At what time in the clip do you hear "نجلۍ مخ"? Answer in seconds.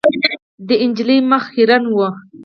0.89-1.43